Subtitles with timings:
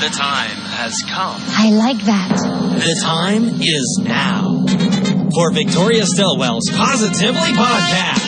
[0.00, 1.42] The time has come.
[1.44, 2.28] I like that.
[2.78, 4.64] The time is now
[5.34, 8.27] for Victoria Stilwell's Positively Podcast.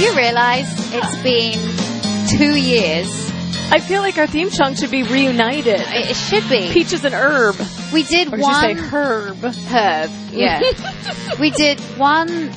[0.00, 1.58] You realize it's been
[2.38, 3.06] two years.
[3.70, 5.78] I feel like our theme song should be reunited.
[5.78, 6.72] It should be.
[6.72, 7.54] Peaches and herb.
[7.92, 9.36] We did Or one herb?
[9.44, 10.10] herb.
[10.32, 10.62] Yeah.
[11.38, 12.50] we did one,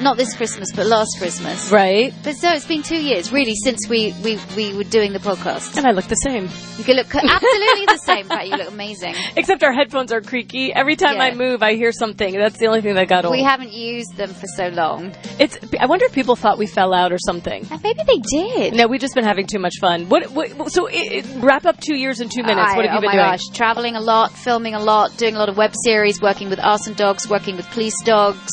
[0.00, 1.70] not this Christmas, but last Christmas.
[1.70, 2.12] Right.
[2.22, 5.76] But so it's been two years, really, since we, we, we were doing the podcast.
[5.76, 6.48] And I look the same.
[6.86, 9.14] You look absolutely the same, but you look amazing.
[9.36, 10.72] Except our headphones are creaky.
[10.72, 11.24] Every time Yeah.
[11.24, 12.34] I move, I hear something.
[12.34, 13.32] That's the only thing that got old.
[13.32, 15.14] We haven't used them for so long.
[15.38, 15.58] it's.
[15.80, 17.66] I wonder if people thought we fell out or something.
[17.70, 18.74] And maybe they did.
[18.74, 20.08] No, we've just been having too much fun.
[20.08, 20.30] What?
[20.32, 22.72] what so, it, it- wrap up two years in two minutes.
[22.72, 23.24] I- what have you oh been my doing?
[23.30, 26.60] gosh, traveling a lot, filming a lot, doing a lot of web series, working with
[26.60, 28.50] arson dogs, working with police dogs,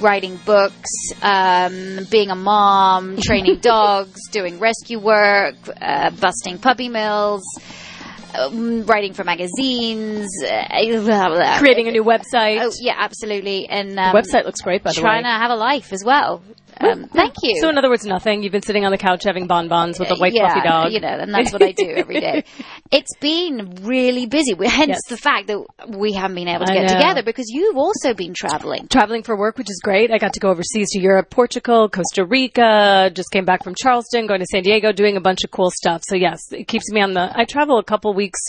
[0.00, 0.90] writing books,
[1.22, 7.42] um, being a mom, training dogs, doing rescue work, uh, busting puppy mills.
[8.32, 11.58] Um, writing for magazines, uh, blah, blah.
[11.58, 12.60] Creating a new website.
[12.62, 15.02] Oh yeah, absolutely, and um, the website looks great, by the way.
[15.02, 16.40] trying to have a life as well.
[16.80, 17.60] Um, thank you.
[17.60, 18.42] So, in other words, nothing.
[18.42, 20.92] You've been sitting on the couch having bonbons with a white yeah, fluffy dog.
[20.92, 22.44] You know, and that's what I do every day.
[22.92, 24.54] It's been really busy.
[24.54, 25.00] We- Hence Yes.
[25.08, 25.64] the fact that
[25.96, 26.94] we haven't been able to I get know.
[26.98, 28.88] together because you've also been traveling.
[28.88, 30.10] traveling for work, which is great.
[30.10, 34.26] I got to go overseas to Europe, Portugal, Costa Rica, just came back from Charleston,
[34.26, 36.02] going to San Diego, doing a bunch of cool stuff.
[36.04, 38.40] So yes, it keeps me on the, I travel a couple weeks,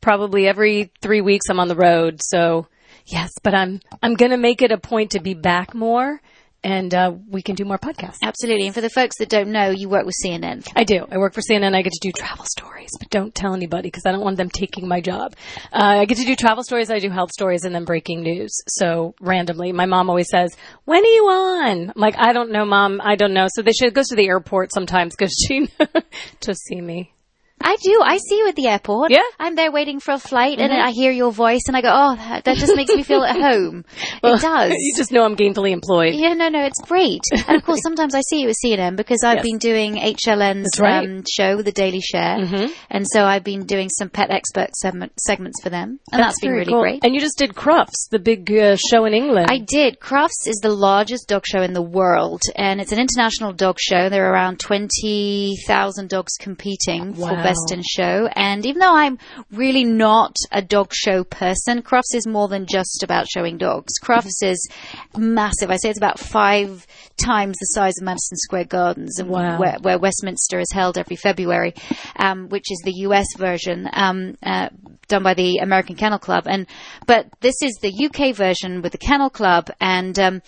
[0.00, 2.20] probably every three weeks I'm on the road.
[2.22, 2.68] So
[3.06, 6.20] yes, but I'm, I'm going to make it a point to be back more
[6.62, 8.18] and, uh, we can do more podcasts.
[8.22, 8.66] Absolutely.
[8.66, 10.66] And for the folks that don't know, you work with CNN.
[10.74, 11.06] I do.
[11.10, 11.74] I work for CNN.
[11.74, 14.50] I get to do travel stories, but don't tell anybody because I don't want them
[14.50, 15.34] taking my job.
[15.72, 16.90] Uh, I get to do travel stories.
[16.90, 18.52] I do health stories and then breaking news.
[18.68, 22.64] So randomly, my mom always says, "When are you on?" I'm like, "I don't know,
[22.64, 23.00] mom.
[23.02, 25.68] I don't know." So they should goes to the airport sometimes because she
[26.40, 27.12] to see me.
[27.60, 28.00] I do.
[28.04, 29.10] I see you at the airport.
[29.10, 29.18] Yeah?
[29.18, 29.42] Mm-hmm.
[29.42, 32.16] I'm there waiting for a flight and I hear your voice and I go, oh,
[32.16, 33.84] that, that just makes me feel at home.
[34.22, 34.72] it does.
[34.78, 36.14] You just know I'm gainfully employed.
[36.14, 37.20] Yeah, no, no, it's great.
[37.48, 39.44] And of course, sometimes I see you at CNN because I've Yes.
[39.44, 41.06] been doing HLN's right.
[41.08, 42.38] um, show, The Daily Share.
[42.38, 42.70] Mhm.
[42.90, 45.98] And so I've been doing some pet expert segment, segments for them.
[46.12, 46.80] And that's been really cool.
[46.82, 47.04] great.
[47.04, 49.48] And you just did Crufts, the big uh, show in England.
[49.50, 49.98] I did.
[50.00, 54.08] Crufts is the largest dog show in the world, and it's an international dog show.
[54.08, 57.42] There are around 20,000 dogs competing Wow.
[57.42, 58.28] Best in Show.
[58.34, 59.18] And even though I'm
[59.52, 63.92] really not a dog show person, Crufts is more than just about showing dogs.
[64.02, 64.68] Crufts is
[65.16, 65.70] massive.
[65.70, 66.86] I say it's about five
[67.16, 69.58] times the size of Madison Square Gardens, and Wow.
[69.58, 71.74] where, where Westminster is held every February,
[72.16, 73.88] um, which is the US version.
[73.92, 74.68] Um, uh,
[75.08, 76.66] done by the American Kennel Club, and
[77.06, 80.42] but this is the UK version with the Kennel Club, and um,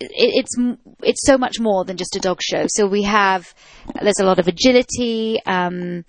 [0.00, 0.54] it, it's
[1.02, 2.64] it's so much more than just a dog show.
[2.68, 3.54] So we have
[4.02, 6.04] there's a lot of agility, um,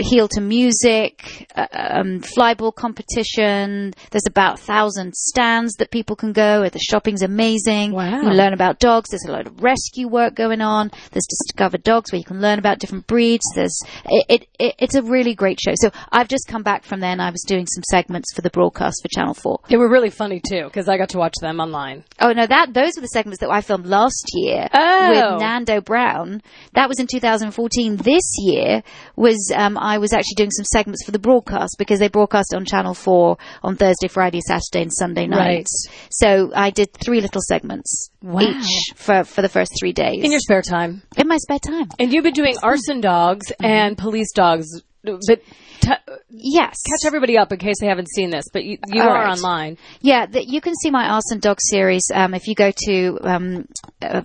[0.00, 3.92] heel to music, uh, um, flyball competition.
[4.10, 6.68] There's about a thousand stands that people can go.
[6.68, 7.92] The shopping's amazing.
[7.92, 8.22] Wow.
[8.22, 9.10] You learn about dogs.
[9.10, 10.90] There's a lot of rescue work going on.
[11.12, 13.44] There's discover dogs where you can learn about different breeds.
[13.54, 15.72] There's it, it, it it's a really great show.
[15.76, 18.50] So I've just come back from there and I was doing some segments for the
[18.50, 19.60] broadcast for Channel Four.
[19.68, 22.04] they were really funny too because I got to watch them online.
[22.20, 25.08] Oh no, that those were the segments that I filmed last year Oh.
[25.32, 26.42] with Nando Brown.
[26.74, 27.96] That was in 2014.
[27.96, 28.82] This year
[29.16, 32.64] was um, I was actually doing some segments for the broadcast because they broadcast on
[32.64, 35.86] Channel Four on Thursday, Friday, Saturday, and Sunday nights.
[35.88, 36.08] Right.
[36.10, 38.40] So I did three little segments Wow.
[38.40, 41.02] each for for the first three days In your spare time.
[41.16, 41.88] in my spare time.
[41.98, 43.64] And you've been doing arson dogs Mm-hmm.
[43.64, 44.66] and police dogs,
[45.02, 45.40] but
[45.80, 45.90] t-
[46.28, 48.44] Yes, catch everybody up in case they haven't seen this.
[48.52, 49.36] But you, you are right.
[49.36, 49.78] online.
[50.00, 53.66] Yeah, the, you can see my Arson Dog series um, if you go to um,
[54.02, 54.22] uh,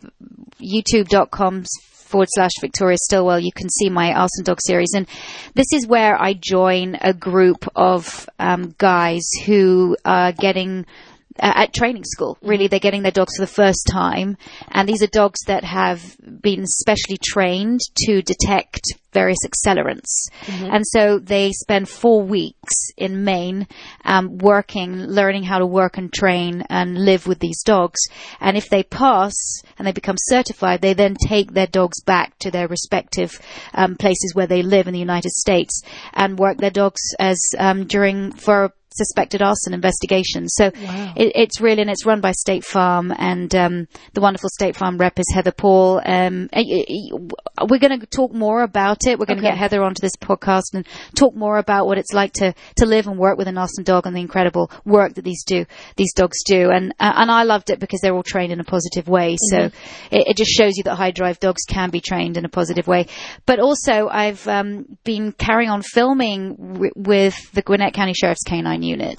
[0.62, 1.64] youtube.com
[2.12, 3.40] forward slash Victoria Stilwell.
[3.40, 4.92] You can see my Arson Dog series.
[4.94, 5.08] And
[5.56, 10.86] this is where I join a group of um, guys who are getting
[11.42, 12.38] uh, at training school.
[12.42, 14.38] Really, they're getting their dogs for the first time,
[14.70, 18.82] and these are dogs that have been specially trained to detect
[19.14, 20.30] various accelerants.
[20.48, 23.68] And so they spend four weeks in Maine
[24.06, 28.00] um, working, learning how to work and train and live with these dogs.
[28.40, 29.34] And if they pass
[29.78, 33.40] and they become certified, they then take their dogs back to their respective
[33.74, 35.82] um, places where they live in the United States
[36.14, 40.48] and work their dogs as um, during for suspected arson investigation.
[40.50, 40.72] So
[41.16, 44.98] it, it's really, and it's run by State Farm, and um, the wonderful State Farm
[44.98, 46.02] rep is Heather Paul.
[46.06, 49.20] Um, we're going to talk more about it.
[49.20, 50.86] We're going to get Heather onto this podcast and
[51.16, 54.06] talk more about what it's like to, to live and work with an arson dog
[54.06, 55.66] and the incredible work that these do
[55.96, 56.70] these dogs do.
[56.70, 59.38] And uh, and I loved it because they're all trained in a positive way.
[59.50, 59.58] So
[60.12, 62.88] it, it just shows you that high drive dogs can be trained in a positive
[62.88, 63.08] way.
[63.46, 68.81] But also, I've um, been carrying on filming w- with the Gwinnett County Sheriff's Canine
[68.84, 69.18] Unit,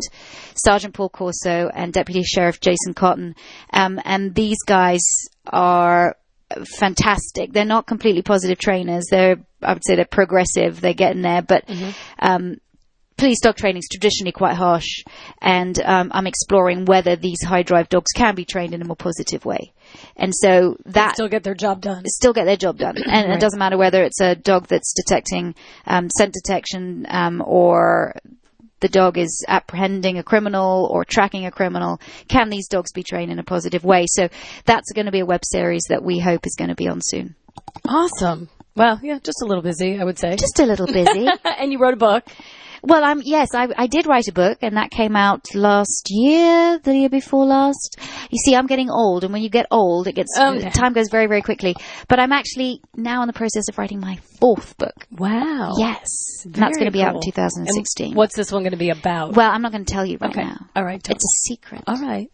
[0.55, 3.35] Sergeant Paul Corso and Deputy Sheriff Jason Cotton,
[3.73, 5.00] um, and these guys
[5.47, 6.17] are
[6.79, 7.53] fantastic.
[7.53, 9.05] They're not completely positive trainers.
[9.11, 10.81] They're, I would say, they're progressive.
[10.81, 11.64] They're getting there, but.
[12.19, 12.59] Um,
[13.19, 15.05] police dog training is traditionally quite harsh,
[15.41, 18.97] and um, I'm exploring whether these high drive dogs can be trained in a more
[18.97, 19.73] positive way.
[20.17, 22.03] And so that Still get their job done.
[22.06, 22.97] still get their job done.
[23.06, 25.55] And it doesn't matter whether it's a dog that's detecting
[25.87, 28.14] um, scent detection um, or
[28.82, 32.00] the dog is apprehending a criminal or tracking a criminal.
[32.29, 34.05] Can these dogs be trained in a positive way?
[34.06, 34.29] So
[34.67, 37.00] that's going to be a web series that we hope is going to be on
[37.02, 37.34] soon.
[37.88, 38.50] Awesome.
[38.75, 40.37] Well, yeah, just a little busy, I would say.
[40.37, 41.29] Just a little busy.
[41.44, 42.25] and you wrote a book.
[42.82, 46.81] Well, I'm yes, I, I did write a book, and that came out last year,
[46.82, 47.96] the year before last.
[48.31, 50.69] You see, I'm getting old, and when you get old, it gets Okay.
[50.70, 51.76] time goes very, very quickly.
[52.08, 55.06] But I'm actually now in the process of writing my fourth book.
[55.12, 55.75] Wow.
[55.79, 56.08] Yes,
[56.44, 58.06] that's going to be out in 2016.
[58.08, 59.37] And what's this one going to be about?
[59.37, 60.43] well, I'm not going to tell you right okay.
[60.43, 60.67] now.
[60.75, 61.00] All right.
[61.08, 61.85] It's a secret.
[61.87, 62.31] All right.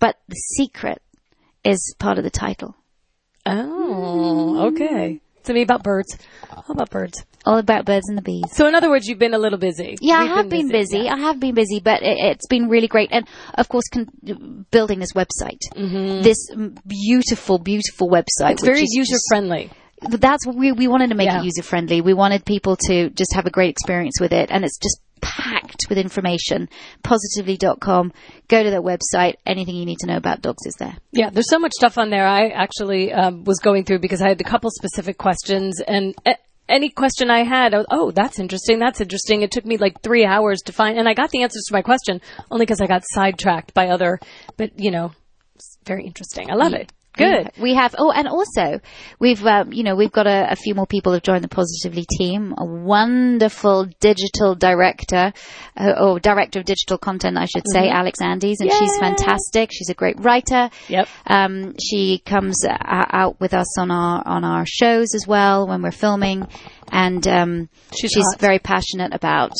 [0.00, 1.00] but the secret
[1.64, 2.74] is part of the title.
[3.46, 5.20] Oh, okay.
[5.44, 6.16] To me about birds.
[6.48, 7.24] How about birds?
[7.44, 8.44] All about birds and the bees.
[8.52, 9.96] So in other words, you've been a little busy.
[10.00, 10.98] Yeah, We've I have been busy.
[11.00, 11.14] yeah.
[11.14, 13.08] I have been busy, but it, it's been really great.
[13.12, 15.58] And of course, con- building this website,
[16.22, 18.24] this mm, beautiful, beautiful website.
[18.42, 18.52] Mm-hmm.
[18.52, 19.70] It's very user friendly.
[20.08, 21.40] That's what we we wanted to make Yeah.
[21.40, 22.00] it user friendly.
[22.00, 25.86] We wanted people to just have a great experience with it, and it's just packed
[25.88, 26.68] with information.
[27.26, 28.12] Positively.com.
[28.48, 29.34] Go to their website.
[29.46, 30.96] Anything you need to know about dogs is there.
[31.12, 32.26] Yeah, there's so much stuff on there.
[32.26, 36.36] I actually um, was going through because I had a couple specific questions, and a-
[36.72, 39.42] any question I had, I was, oh, that's interesting, that's interesting.
[39.42, 41.82] It took me like three hours to find, and I got the answers to my
[41.82, 42.20] question
[42.50, 44.18] only because I got sidetracked by other,
[44.56, 45.12] but you know,
[45.54, 46.50] it's very interesting.
[46.50, 46.92] I love it.
[47.14, 47.50] Good.
[47.60, 47.94] We have.
[47.98, 48.80] Oh, and also
[49.18, 52.06] we've um, you know we've got a, a few more people have joined the Positively
[52.18, 52.54] team.
[52.56, 55.32] A wonderful digital director,
[55.76, 59.70] uh, or director of digital content, I should say, Alex Andes, and she's fantastic.
[59.72, 60.70] She's a great writer.
[60.88, 61.08] Yep.
[61.26, 65.82] Um, she comes uh, out with us on our on our shows as well when
[65.82, 66.46] we're filming,
[66.90, 67.68] and um,
[67.98, 69.52] She's she's very passionate about.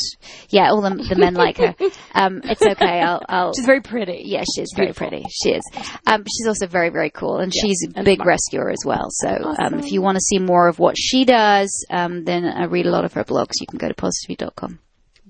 [0.49, 1.75] Yeah, all the, the men like her.
[2.15, 3.01] Um, it's okay.
[3.01, 3.21] I'll.
[3.27, 4.21] I'll She's very pretty.
[4.25, 5.25] yeah, she's very pretty.
[5.31, 5.63] She is.
[6.05, 9.07] Um, she's also very, very cool, and she's a and big rescuer as well.
[9.09, 12.65] So, um, if you want to see more of what she does, um, then I
[12.65, 13.53] read a lot of her blogs.
[13.59, 14.79] You can go to positively.com.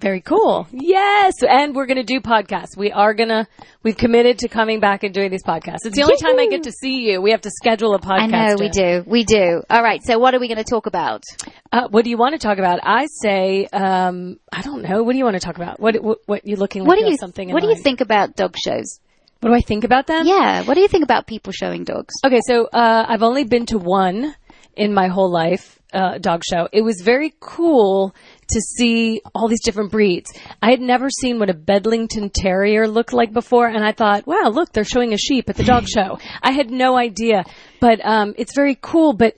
[0.03, 0.67] Very cool.
[0.71, 1.35] Yes.
[1.47, 2.75] And we're going to do podcasts.
[2.75, 3.47] We are going to,
[3.83, 5.85] we've committed to coming back and doing these podcasts.
[5.85, 7.21] It's the only time I get to see you.
[7.21, 8.33] We have to schedule a podcast.
[8.33, 9.63] I know we do, we do.
[9.69, 10.01] All right.
[10.03, 11.23] So, what are we going to talk about?
[11.71, 12.79] Uh, what do you want to talk about?
[12.83, 15.03] I say, um, I don't know.
[15.03, 15.79] What do you want to talk about?
[15.79, 18.35] What, what, what you looking like What do you something What do you think about
[18.35, 18.99] dog shows?
[19.43, 20.25] What do I think about them?
[20.25, 20.63] Yeah.
[20.63, 22.13] What do you think about people showing dogs?
[22.25, 24.33] Okay, so uh, I've only been to one
[24.73, 26.69] in my whole life, uh, dog show.
[26.71, 28.15] It was very cool
[28.47, 30.31] to see all these different breeds.
[30.61, 34.47] I had never seen what a Bedlington Terrier looked like before, and I thought, wow,
[34.49, 36.19] look, they're showing a sheep at the dog show.
[36.41, 37.43] I had no idea,
[37.81, 39.11] but um, it's very cool.
[39.11, 39.35] But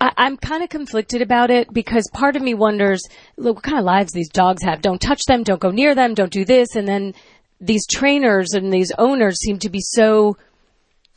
[0.00, 3.02] I, I'm kind of conflicted about it because part of me wonders,
[3.36, 4.82] look, what kind of lives these dogs have?
[4.82, 7.14] Don't touch them, don't go near them, don't do this, and then
[7.62, 10.36] these trainers and these owners seem to be so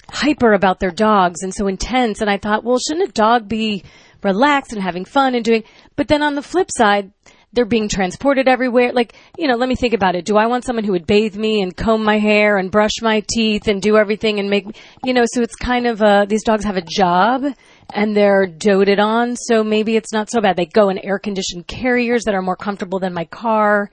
[0.10, 2.22] hyper about their dogs and so intense.
[2.22, 3.84] And I thought, well, shouldn't a dog be
[4.24, 5.64] relaxed and having fun and doing,
[5.96, 7.12] but then on the flip side,
[7.54, 8.92] they're being transported everywhere.
[8.92, 10.26] Like, you know, let me think about it.
[10.26, 13.24] Do I want someone who would bathe me and comb my hair and brush my
[13.30, 14.66] teeth and do everything and make,
[15.06, 17.46] you know, so it's kind of, uh, these dogs have a job
[17.94, 19.38] and they're doted on.
[19.38, 20.58] So maybe it's not so bad.
[20.58, 23.90] They go in air conditioned carriers that are more comfortable than my car.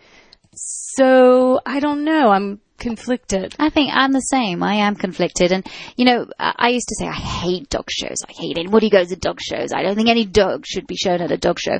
[0.54, 2.28] So I don't know.
[2.28, 3.54] I'm conflicted.
[3.60, 4.62] I think I'm the same.
[4.62, 5.52] I am conflicted.
[5.52, 5.64] And,
[5.96, 8.16] you know, I, I used to say, I hate dog shows.
[8.28, 9.72] I hate anybody who goes to dog shows.
[9.72, 11.78] I don't think any dog should be shown at a dog show.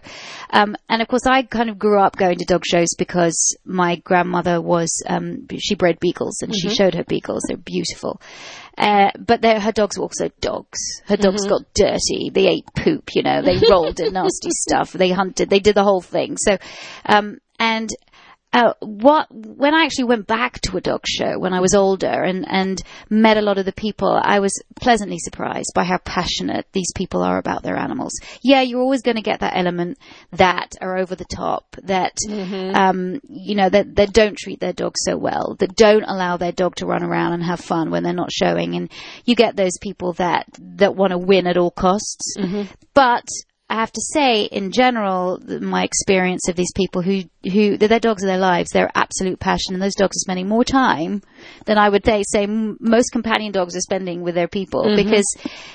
[0.50, 3.96] Um, and of course, I kind of grew up going to dog shows because my
[3.96, 7.42] grandmother was, um, she bred beagles and she showed her beagles.
[7.48, 8.20] They're beautiful.
[8.78, 10.78] Uh, but they're- her dogs were also dogs.
[11.06, 12.30] Her dogs got dirty.
[12.32, 14.92] They ate poop, you know, they rolled in nasty stuff.
[14.92, 15.50] They hunted.
[15.50, 16.36] They did the whole thing.
[16.38, 16.58] So,
[17.04, 17.90] um, and,
[18.52, 22.22] uh, what when I actually went back to a dog show when I was older
[22.22, 26.66] and and met a lot of the people, I was pleasantly surprised by how passionate
[26.72, 28.12] these people are about their animals.
[28.42, 29.98] Yeah, you're always going to get that element
[30.32, 32.16] that are over the top, that
[32.74, 36.52] um, you know that that don't treat their dog so well, that don't allow their
[36.52, 38.90] dog to run around and have fun when they're not showing, and
[39.24, 42.34] you get those people that that want to win at all costs.
[42.92, 43.26] But
[43.70, 48.00] I have to say, in general, my experience of these people who, who, they're their
[48.00, 51.22] dogs are their lives, their absolute passion, and those dogs are spending more time
[51.66, 54.96] than I would say, say m- most companion dogs are spending with their people Mm-hmm.
[55.08, 55.26] because,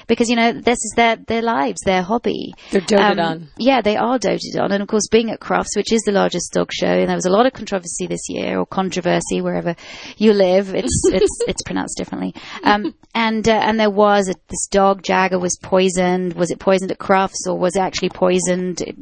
[0.08, 2.54] because, you know, this is their, their lives, their hobby.
[2.72, 3.48] They're doted on.
[3.58, 4.72] Yeah, they are doted on.
[4.72, 7.26] And of course, being at Crufts, which is the largest dog show, and there was
[7.26, 9.76] a lot of controversy this year, or controversy wherever
[10.18, 10.74] you live.
[10.76, 12.34] It's it's it's pronounced differently.
[12.64, 16.34] Um, and uh, and there was a, this dog Jagger was poisoned.
[16.34, 18.82] Was it poisoned at Crufts, or was it actually poisoned?
[18.82, 18.96] It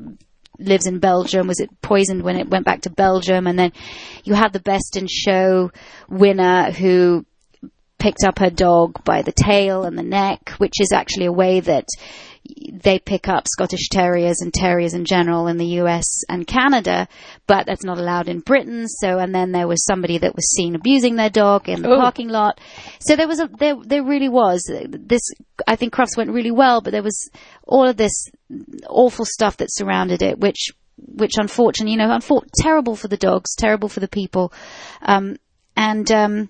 [0.59, 1.47] lives in Belgium.
[1.47, 3.47] Was it poisoned when it went back to Belgium?
[3.47, 3.71] And then
[4.24, 5.71] you had the best in show
[6.09, 7.25] winner who
[8.00, 11.59] picked up her dog by the tail and the neck, which is actually a way
[11.59, 11.88] that
[12.74, 17.07] they pick up Scottish Terriers and Terriers in general in the US and Canada,
[17.48, 18.88] but that's not allowed in Britain.
[18.88, 22.00] So, and then there was somebody that was seen abusing their dog in the Oh.
[22.00, 22.60] parking lot.
[23.00, 25.22] So there was a, there, there really was this,
[25.67, 27.29] I think Crufts went really well, but there was
[27.67, 28.29] all of this
[28.88, 33.55] awful stuff that surrounded it, which, which unfortunately, you know, unfor- terrible for the dogs,
[33.55, 34.53] terrible for the people.
[35.01, 35.38] Um,
[35.75, 36.50] and, um,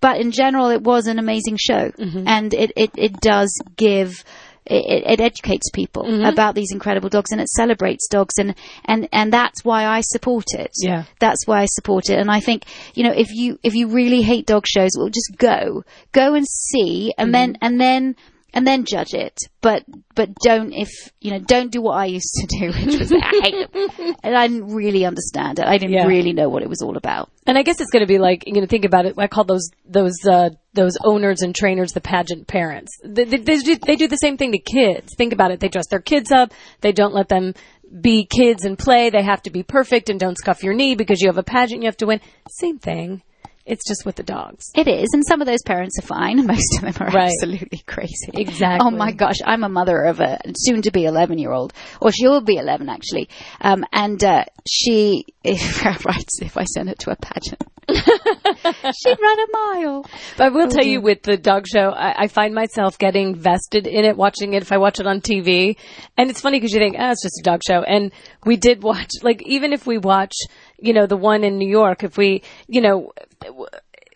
[0.00, 1.90] but in general, it was an amazing show,
[2.26, 4.24] and it, it, it does give.
[4.66, 6.24] It, it educates people mm-hmm.
[6.24, 10.46] about these incredible dogs and it celebrates dogs and, and, and that's why I support
[10.52, 10.70] it.
[10.76, 11.04] Yeah.
[11.18, 12.18] That's why I support it.
[12.18, 12.64] And I think,
[12.94, 16.46] you know, if you, if you really hate dog shows, well, just go, go and
[16.46, 17.32] see and mm-hmm.
[17.32, 18.16] then, and then,
[18.52, 19.38] and then judge it.
[19.60, 20.88] But, but don't if,
[21.20, 23.66] you know, don't do what I used to do, which was I.
[24.22, 25.66] And I didn't really understand it.
[25.66, 26.06] I didn't Yeah.
[26.06, 27.30] really know what it was all about.
[27.46, 29.14] And I guess it's going to be like you know think about it.
[29.18, 32.98] I call those those uh, those owners and trainers the pageant parents.
[33.02, 35.14] They, they, they, do, they do the same thing to kids.
[35.16, 35.58] Think about it.
[35.60, 36.52] They dress their kids up.
[36.80, 37.54] They don't let them
[38.00, 39.10] be kids and play.
[39.10, 41.82] They have to be perfect and don't scuff your knee because you have a pageant
[41.82, 42.20] you have to win.
[42.48, 43.22] Same thing.
[43.70, 44.64] It's just with the dogs.
[44.74, 46.44] It is, and some of those parents are fine.
[46.46, 47.30] Most of them are Right.
[47.32, 48.30] absolutely crazy.
[48.34, 48.86] Exactly.
[48.86, 53.28] Oh my gosh, I'm a mother of a soon-to-be 11-year-old, or she'll be 11 actually,
[53.60, 59.38] um, and uh, she if, writes if I send her to a pageant, she'd run
[59.40, 60.06] a mile.
[60.36, 63.86] But I will tell you, with the dog show, I, I find myself getting vested
[63.86, 65.76] in it, watching it if I watch it on TV.
[66.16, 67.82] And it's funny because you think, oh, it's just a dog show.
[67.82, 68.12] And
[68.44, 70.34] we did watch, like, even if we watch,
[70.80, 73.12] you know, the one in New York, if we, you know,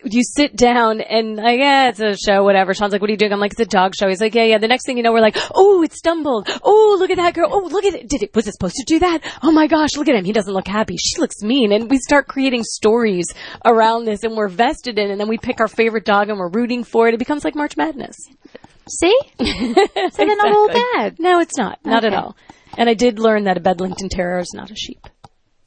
[0.05, 2.73] you sit down and like, yeah, it's a show, whatever.
[2.73, 3.33] Sean's like, what are you doing?
[3.33, 4.07] I'm like, it's a dog show.
[4.07, 4.57] He's like, yeah, yeah.
[4.57, 6.47] The next thing you know, we're like, oh, it stumbled.
[6.63, 7.49] Oh, look at that girl.
[7.51, 8.07] Oh, look at it.
[8.07, 9.21] Did it, was it supposed to do that?
[9.41, 10.25] Oh my gosh, look at him.
[10.25, 10.95] He doesn't look happy.
[10.97, 11.71] She looks mean.
[11.71, 13.27] And we start creating stories
[13.65, 15.11] around this and we're vested in it.
[15.11, 17.13] And then we pick our favorite dog and we're rooting for it.
[17.13, 18.15] It becomes like March Madness.
[18.87, 21.19] See, so they're not all bad.
[21.19, 21.79] No, it's not.
[21.83, 22.37] Not at all.
[22.77, 25.07] And I did learn that a Bedlington Terrier is not a sheep.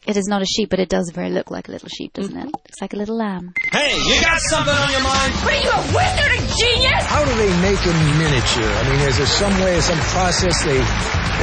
[0.08, 2.32] It is not a sheep, but it does very look like a little sheep, doesn't
[2.32, 2.40] it?
[2.40, 2.64] Mm-hmm.
[2.64, 3.52] Looks like a little lamb.
[3.70, 5.32] Hey, you got something on your mind?
[5.44, 7.04] What are you, a wizard, a genius?
[7.04, 8.72] How do they make them miniature?
[8.72, 10.80] I mean, is there some way, or some process they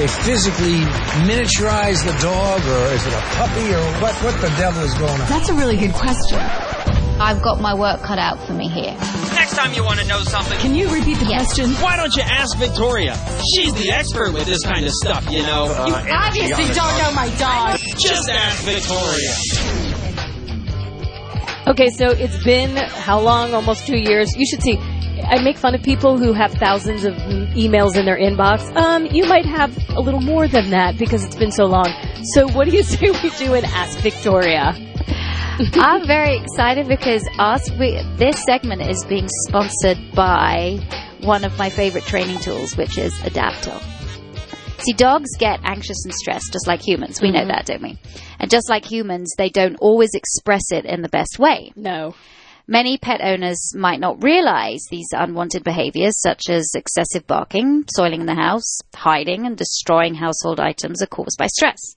[0.01, 0.81] they physically
[1.29, 4.15] miniaturize the dog, or is it a puppy, or what?
[4.25, 5.29] What the devil is going on?
[5.29, 6.41] That's a really good question.
[7.19, 8.91] I've got my work cut out for me here.
[9.35, 11.47] Next time you want to know something, Can you repeat the Yes.
[11.53, 11.71] question?
[11.75, 13.15] why don't you ask Victoria?
[13.55, 15.65] She's the expert with this kind of stuff, you know.
[15.87, 17.79] You obviously don't know my dog.
[17.97, 19.33] Just ask Victoria.
[21.67, 23.53] Okay, so it's been how long?
[23.53, 24.35] Almost two years.
[24.35, 24.77] You should see.
[25.23, 27.13] I make fun of people who have thousands of
[27.55, 28.75] emails in their inbox.
[28.75, 31.87] Um, you might have a little more than that because it's been so long.
[32.33, 34.75] So what do you say we do and ask Victoria?
[35.57, 40.79] I'm very excited because us, we, this segment is being sponsored by
[41.21, 43.81] one of my favorite training tools, which is Adaptil.
[44.81, 47.21] See, dogs get anxious and stressed just like humans.
[47.21, 47.47] We know mm-hmm.
[47.47, 47.97] that, don't we?
[48.37, 51.71] And just like humans, they don't always express it in the best way.
[51.77, 52.15] No.
[52.67, 58.35] Many pet owners might not realize these unwanted behaviors, such as excessive barking, soiling the
[58.35, 61.95] house, hiding, and destroying household items, are caused by stress.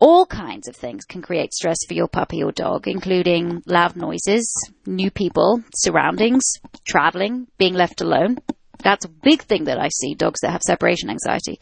[0.00, 4.50] All kinds of things can create stress for your puppy or dog, including loud noises,
[4.86, 6.42] new people, surroundings,
[6.86, 8.38] traveling, being left alone.
[8.82, 11.60] That's a big thing that I see dogs that have separation anxiety.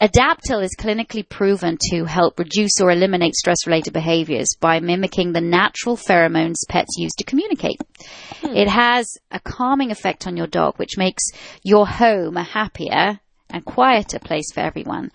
[0.00, 5.40] Adaptil is clinically proven to help reduce or eliminate stress related behaviors by mimicking the
[5.40, 7.80] natural pheromones pets use to communicate.
[8.40, 8.54] Hmm.
[8.54, 11.24] It has a calming effect on your dog, which makes
[11.64, 13.18] your home a happier
[13.50, 15.10] and quieter place for everyone.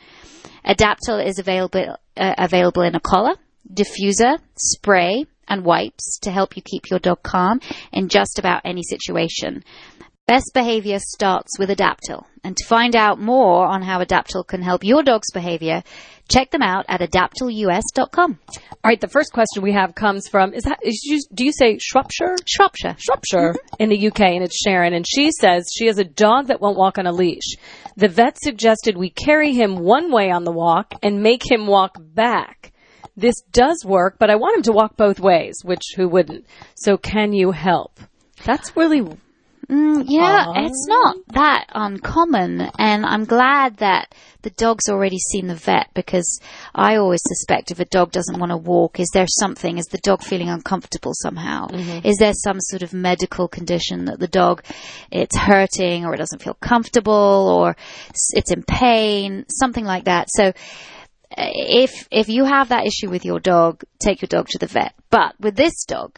[0.66, 3.36] Adaptil is available uh, available in a collar,
[3.72, 7.60] diffuser, spray, and wipes to help you keep your dog calm
[7.92, 9.64] in just about any situation.
[10.26, 12.24] Best behavior starts with Adaptil.
[12.46, 15.84] And to find out more on how Adaptil can help your dog's behavior,
[16.30, 18.40] check them out at adaptilus.com.
[18.48, 21.52] All right, the first question we have comes from is that is you, do you
[21.52, 22.38] say Shropshire?
[22.46, 22.96] Shropshire.
[23.00, 23.84] Shropshire mm-hmm.
[23.84, 26.78] in the UK, and it's Sharon, and she says she has a dog that won't
[26.78, 27.58] walk on a leash.
[27.98, 31.98] The vet suggested we carry him one way on the walk and make him walk
[32.00, 32.72] back.
[33.18, 36.46] This does work, but I want him to walk both ways, which who wouldn't?
[36.76, 38.00] So can you help?
[38.46, 39.06] That's really
[39.74, 44.14] Mm, yeah, it's not that uncommon, and I'm glad that
[44.44, 46.40] the dog's already seen the vet because
[46.76, 49.80] I always suspect if a dog doesn't want to walk, is there something?
[49.80, 51.70] Is the dog feeling uncomfortable somehow?
[52.04, 54.64] Is there some sort of medical condition that the dog
[55.10, 57.76] it's hurting or it doesn't feel comfortable or
[58.34, 60.28] it's in pain, something like that?
[60.30, 60.54] So
[61.36, 64.94] if if you have that issue with your dog, take your dog to the vet.
[65.10, 66.18] But with this dog,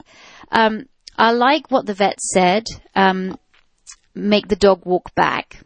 [0.52, 2.66] um, I like what the vet said.
[2.96, 3.38] Um,
[4.16, 5.64] make the dog walk back,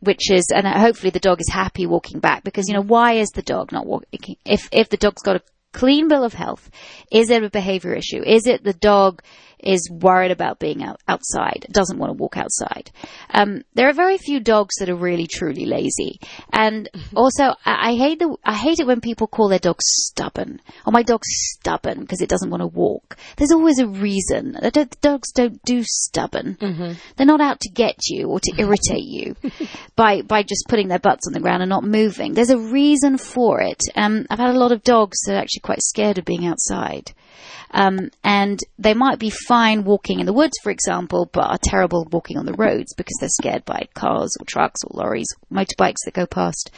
[0.00, 3.30] which is, and hopefully the dog is happy walking back because you know why is
[3.30, 4.36] the dog not walking?
[4.44, 5.42] If if the dog's got a
[5.72, 6.70] clean bill of health,
[7.12, 8.22] is it a behavior issue?
[8.24, 9.22] Is it the dog
[9.62, 12.90] is worried about being out, outside, doesn't want to walk outside?
[13.30, 16.20] Um, there are very few dogs that are really truly lazy,
[16.52, 20.60] and also I, I hate the I hate it when people call their dog stubborn.
[20.86, 23.16] Oh, my dog's stubborn because it doesn't want to walk.
[23.36, 24.56] There's always a reason.
[24.60, 26.56] The do- dogs don't do stubborn.
[27.16, 29.36] They're not out to get you or to irritate you
[29.96, 32.34] by by just putting their butts on the ground and not moving.
[32.34, 33.80] There's a reason for it.
[33.96, 37.12] Um, I've had a lot of dogs that are actually quite scared of being outside.
[37.72, 42.06] Um, and they might be fine walking in the woods, for example, but are terrible
[42.12, 46.04] walking on the roads because they're scared by cars or trucks or lorries, or motorbikes
[46.04, 46.70] that go past.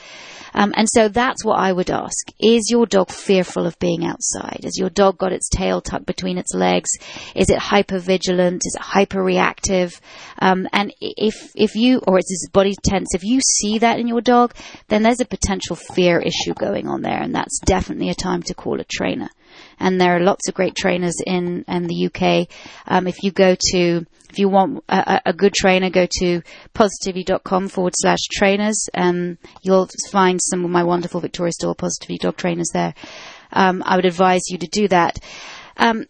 [0.55, 2.33] Um, and so that's what I would ask.
[2.41, 4.61] Is your dog fearful of being outside?
[4.65, 6.89] Has your dog got its tail tucked between its legs?
[7.37, 8.63] Is it hypervigilant?
[8.65, 10.01] Is it hyperreactive?
[10.41, 14.09] Um, and if, if you, or is his body tense, if you see that in
[14.09, 14.55] your dog,
[14.89, 17.21] then there's a potential fear issue going on there.
[17.21, 19.29] And that's definitely a time to call a trainer
[19.79, 22.49] and there are lots of great trainers in, in the UK.
[22.87, 26.43] Um, if you go to, if you want a, a- good trainer, go to
[26.75, 28.89] positively.com forward slash trainers.
[28.95, 32.95] Um, you'll find some of my wonderful Victoria Store Positively dog trainers there.
[33.53, 35.19] Um, I would advise you to do that.
[35.77, 36.07] Um,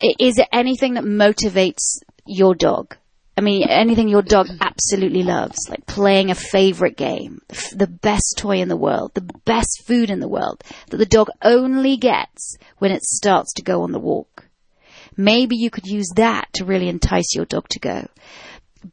[0.00, 2.96] is there anything that motivates your dog?
[3.36, 7.40] I mean, anything your dog absolutely loves, like playing a favorite game,
[7.72, 11.28] the best toy in the world, the best food in the world, that the dog
[11.42, 14.48] only gets when it starts to go on the walk.
[15.16, 18.06] Maybe you could use that to really entice your dog to go.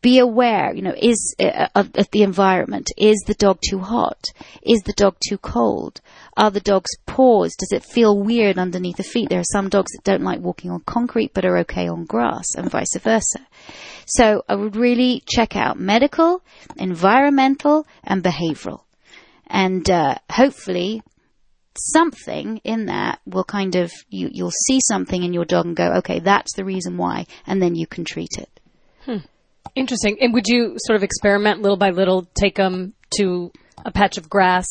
[0.02, 2.92] Be aware, you know, is uh, of, of the environment.
[2.98, 4.26] Is the dog too hot?
[4.64, 6.02] Is the dog too cold?
[6.38, 7.56] Are the dog's paws?
[7.58, 9.30] Does it feel weird underneath the feet?
[9.30, 12.56] There are some dogs that don't like walking on concrete but are okay on grass,
[12.56, 13.46] and vice versa.
[14.06, 16.42] So I would really check out medical,
[16.78, 18.82] environmental, and behavioral.
[19.48, 21.04] And uh, hopefully
[21.78, 25.94] something in that will kind of, you, you'll see something in your dog and go,
[25.98, 28.50] okay, that's the reason why, and then you can treat it.
[29.76, 30.18] Interesting.
[30.20, 33.52] And would you sort of experiment little by little, take them to
[33.86, 34.68] a patch of grass,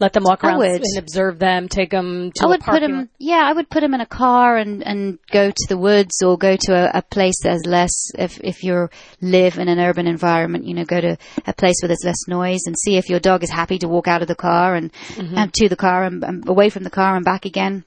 [0.00, 3.08] let them walk around and observe them, take them to I a would put lot?
[3.18, 6.38] yeah, I would put them in a car and, and go to the woods or
[6.38, 8.88] go to a, a place that's less, if, if you
[9.20, 12.60] live in an urban environment, you know, go to a place where there's less noise
[12.66, 15.52] and see if your dog is happy to walk out of the car and, and
[15.54, 17.84] to the car and, and away from the car and back again.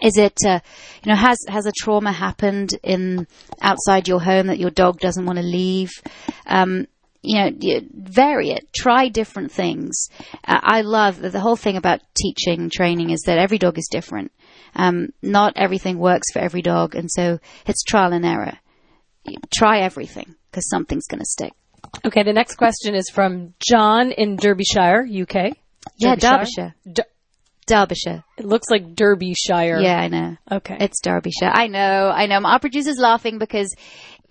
[0.00, 0.60] Is it, uh,
[1.02, 3.26] you know, has has a trauma happened in
[3.60, 5.90] outside your home that your dog doesn't want to leave?
[6.46, 6.86] Um,
[7.22, 8.72] you know, vary it.
[8.72, 10.08] Try different things.
[10.44, 13.88] Uh, I love the whole thing about teaching and training is that every dog is
[13.90, 14.32] different.
[14.74, 18.58] Um, not everything works for every dog, and so it's trial and error.
[19.24, 21.52] You Try everything because something's going to stick.
[22.04, 25.56] Okay, the next question is from John in Derbyshire, UK.
[25.96, 26.18] Yeah, Derbyshire?
[26.18, 26.74] Derbyshire.
[26.92, 27.04] Der-
[27.66, 28.24] Derbyshire.
[28.38, 29.80] it looks like Derbyshire.
[29.80, 30.36] Yeah, I know.
[30.50, 30.76] Okay.
[30.80, 31.50] It's Derbyshire.
[31.52, 32.40] I know, I know.
[32.44, 33.74] Our producer's laughing because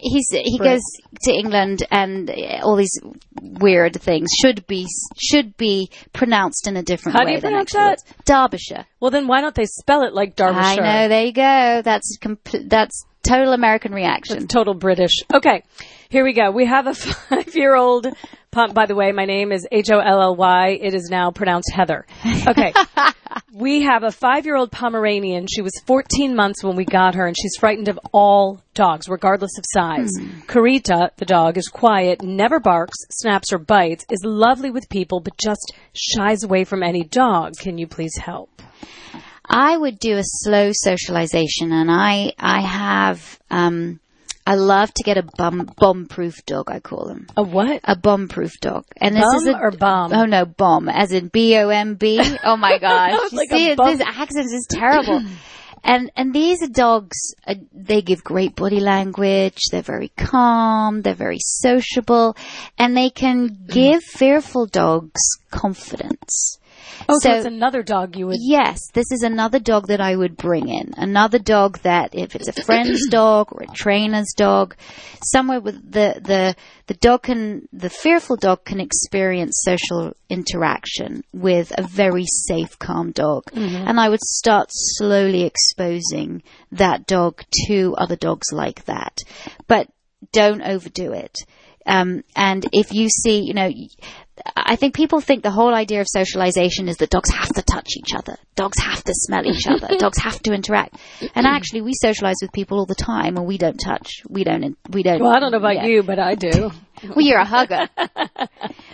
[0.02, 0.82] he's he goes
[1.24, 3.00] to England, and uh, all these
[3.42, 4.88] weird things should be
[5.18, 7.36] should be pronounced in a different How do way.
[7.36, 8.00] you pronounce that?
[8.26, 8.86] Derbyshire.
[9.00, 10.84] Well, then why don't they spell it like Derbyshire?
[10.84, 11.08] I know.
[11.10, 11.82] There you go.
[11.84, 14.48] That's compl- that's total American reaction.
[14.48, 15.12] Total British.
[15.34, 15.64] Okay,
[16.10, 16.52] here we go.
[16.52, 18.08] We have a five-year-old.
[18.52, 20.78] Pump, by the way, my name is H O L L Y.
[20.82, 22.06] It is now pronounced Heather.
[22.46, 22.74] Okay.
[23.54, 25.48] we have a five-year-old Pomeranian.
[25.48, 29.58] She was 14 months when we got her, and she's frightened of all dogs, regardless
[29.58, 30.12] of size.
[30.48, 35.38] Karita, the dog, is quiet, never barks, snaps, or bites, is lovely with people, but
[35.38, 37.54] just shies away from any dog.
[37.58, 38.62] Can you please help?
[39.46, 44.02] I would do a slow socialization, and I I have um,
[44.46, 46.72] I love to get a bum bomb proof dog.
[46.72, 47.82] I call them A what?
[47.84, 48.86] a bomb proof dog.
[48.98, 50.14] And this Bum is a or bomb?
[50.14, 52.22] Oh no, bomb, as in B O M B.
[52.44, 55.22] Oh my gosh, Like see, this accent is terrible.
[55.84, 57.34] And and these are dogs.
[57.46, 59.58] Uh, they give great body language.
[59.72, 61.02] They're very calm.
[61.02, 62.36] They're very sociable,
[62.78, 66.60] and they can give fearful dogs confidence.
[67.10, 68.38] Oh, so, So- it's another dog you would.
[68.40, 70.94] Yes, this is another dog that I would bring in.
[70.98, 74.76] Another dog that, if it's a friend's dog or a trainer's dog,
[75.24, 76.56] somewhere with the, the,
[76.88, 83.12] the dog can, the fearful dog can experience social interaction with a very safe, calm
[83.12, 83.44] dog.
[83.54, 89.18] And I would start slowly exposing that dog to other dogs like that.
[89.68, 89.88] But
[90.32, 91.36] don't overdo it.
[91.86, 93.70] Um, and if you see, you know,
[94.56, 97.90] I think people think the whole idea of socialization is that dogs have to touch
[97.98, 98.38] each other.
[98.56, 99.88] Dogs have to smell each other.
[99.98, 100.98] dogs have to interact.
[101.36, 104.24] And actually, we socialize with people all the time and we don't touch.
[104.30, 105.22] We don't, we don't.
[105.22, 105.86] Well, I don't know about yeah.
[105.86, 106.72] you, but I do.
[107.04, 107.90] Well, you're a hugger.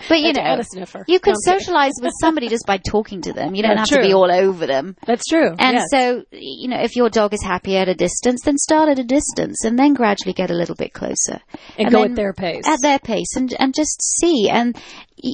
[0.08, 0.64] But you know, and
[1.08, 3.56] you can No, socialize with somebody just by talking to them.
[3.56, 4.96] You don't That's have to be all over them.
[5.06, 5.54] That's true.
[5.60, 5.86] And yes.
[5.92, 9.04] so, you know, if your dog is happy at a distance, then start at a
[9.04, 11.42] distance and then gradually get a little bit closer.
[11.78, 12.66] And go at their pace.
[12.66, 14.50] At their pace and, and just see.
[14.50, 14.78] And,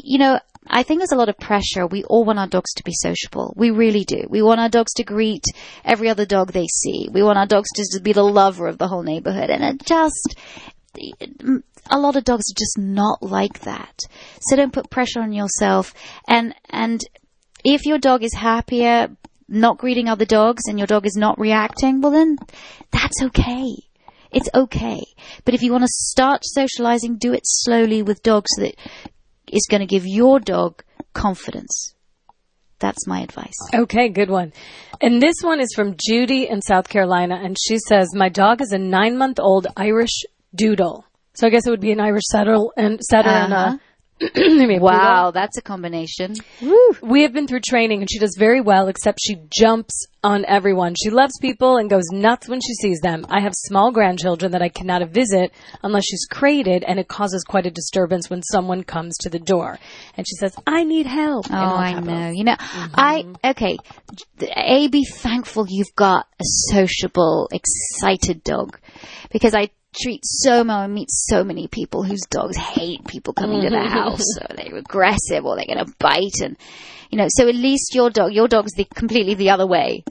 [0.03, 1.87] you know, I think there's a lot of pressure.
[1.87, 3.53] We all want our dogs to be sociable.
[3.55, 4.25] We really do.
[4.29, 5.43] We want our dogs to greet
[5.83, 7.09] every other dog they see.
[7.11, 9.49] We want our dogs to be the lover of the whole neighborhood.
[9.49, 10.35] And it just,
[11.89, 13.99] a lot of dogs are just not like that.
[14.41, 15.93] So don't put pressure on yourself.
[16.27, 17.01] And, and
[17.63, 19.09] if your dog is happier
[19.49, 22.37] not greeting other dogs and your dog is not reacting, well then
[22.91, 23.75] that's okay.
[24.31, 25.03] It's okay.
[25.45, 28.75] But if you want to start socializing, do it slowly with dogs that
[29.51, 31.93] is going to give your dog confidence.
[32.79, 33.53] That's my advice.
[33.73, 34.51] Okay, good one.
[34.99, 38.73] And this one is from Judy in South Carolina, and she says, "My dog is
[38.73, 41.05] a nine-month-old Irish Doodle.
[41.35, 43.65] So I guess it would be an Irish setter and setter and Uh-huh.
[43.71, 43.92] a maybe a
[44.79, 46.35] Wow, that's a combination.
[46.59, 47.09] poodle.
[47.09, 48.87] We have been through training, and she does very well.
[48.87, 50.95] Except she jumps on everyone.
[51.01, 53.25] She loves people and goes nuts when she sees them.
[53.29, 55.51] I have small grandchildren that I cannot visit
[55.83, 59.77] unless she's crated, and it causes quite a disturbance when someone comes to the door.
[60.17, 62.07] And she says, "I need help." Oh, I capitals.
[62.07, 62.29] know.
[62.29, 62.93] You know, mm-hmm.
[62.95, 63.77] I okay.
[64.41, 68.79] A, be thankful you've got a sociable, excited dog,
[69.31, 73.69] because I treat so many, meet so many people whose dogs hate people coming to
[73.69, 73.93] their mm-hmm.
[73.93, 76.57] house, or they're aggressive, or they're going to bite, and
[77.09, 77.27] you know.
[77.29, 80.03] So at least your dog, your dog's the completely the other way,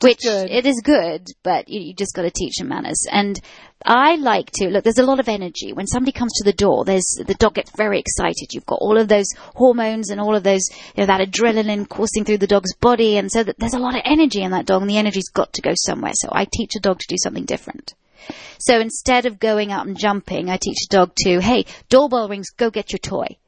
[0.00, 0.50] which, good.
[0.50, 3.06] it is good, but you, you just got to teach them manners.
[3.10, 3.40] And
[3.84, 4.84] I like to look.
[4.84, 6.84] There's a lot of energy when somebody comes to the door.
[6.84, 8.52] There's the dog gets very excited.
[8.52, 10.62] You've got all of those hormones and all of those
[10.96, 13.96] you know, that adrenaline coursing through the dog's body, and so that there's a lot
[13.96, 16.12] of energy in that dog, and the energy's got to go somewhere.
[16.14, 17.94] So I teach a dog to do something different.
[18.58, 22.50] So instead of going out and jumping, I teach a dog to, hey, doorbell rings,
[22.50, 23.38] go get your toy.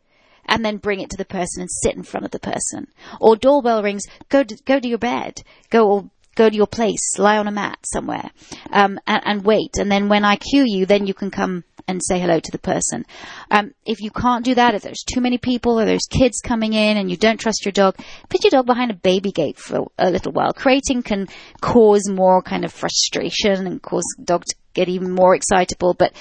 [0.49, 2.87] And then bring it to the person and sit in front of the person.
[3.21, 5.43] Or doorbell rings, go to, go to your bed.
[5.71, 8.31] Go or go to your place, lie on a mat somewhere,
[8.71, 9.79] um, and, and wait.
[9.79, 12.59] And then when I cue you, then you can come and say hello to the
[12.59, 13.05] person.
[13.51, 16.73] Um, if you can't do that, if there's too many people or there's kids coming
[16.73, 17.97] in and you don't trust your dog,
[18.29, 20.53] put your dog behind a baby gate for a little while.
[20.53, 21.29] Crating can
[21.61, 26.13] cause more kind of frustration and cause dog to get even more excitable, but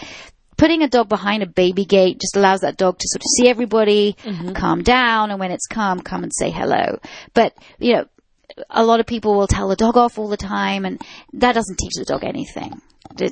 [0.58, 3.50] putting a dog behind a baby gate just allows that dog to sort of see
[3.50, 4.54] everybody, mm-hmm.
[4.54, 7.00] calm down, and when it's calm, come and say hello.
[7.34, 8.06] But, you know,
[8.70, 11.02] a lot of people will tell the dog off all the time, and
[11.34, 12.82] that doesn't teach the dog anything.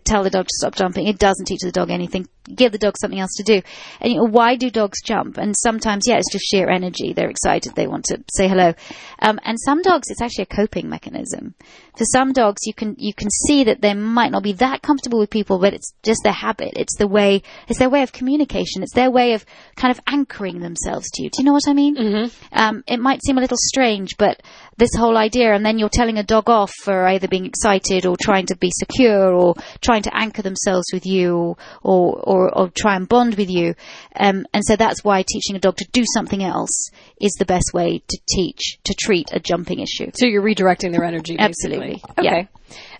[0.06, 2.28] Tell the dog to stop jumping, it doesn't teach the dog anything.
[2.54, 3.62] Give the dog something else to do.
[4.02, 5.38] And you know, why do dogs jump?
[5.38, 7.14] And sometimes, yeah, it's just sheer energy.
[7.14, 7.74] They're excited.
[7.74, 8.74] They want to say hello.
[9.20, 11.56] Um, and some dogs, it's actually a coping mechanism.
[11.98, 15.20] For some dogs, you can you can see that they might not be that comfortable
[15.20, 16.74] with people, but it's just their habit.
[16.76, 17.44] It's the way.
[17.68, 18.84] It's their way of communication.
[18.84, 21.30] It's their way of kind of anchoring themselves to you.
[21.30, 21.96] Do you know what I mean?
[21.96, 22.46] Mm-hmm.
[22.52, 24.42] Um, it might seem a little strange, but
[24.78, 28.18] this whole idea, and then you're telling a dog off for either being excited or
[28.20, 32.96] trying to be secure or trying to anchor themselves with you or or, or try
[32.96, 33.76] and bond with you.
[34.16, 37.74] Um, and so that's why teaching a dog to do something else is the best
[37.74, 40.12] way to teach to treat a jumping issue.
[40.16, 42.02] So you're redirecting their energy, basically.
[42.04, 42.04] Absolutely.
[42.22, 42.32] Yeah.
[42.32, 42.50] Okay.